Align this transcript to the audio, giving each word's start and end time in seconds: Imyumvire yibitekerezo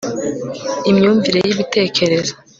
Imyumvire 0.89 1.39
yibitekerezo 1.45 2.33